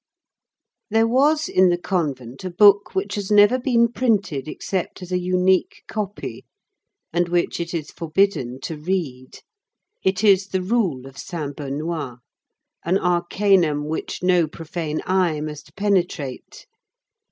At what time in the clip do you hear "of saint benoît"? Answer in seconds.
11.05-12.17